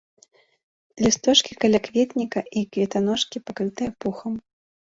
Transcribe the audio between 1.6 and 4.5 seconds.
калякветніка і кветаножкі пакрытыя пухам.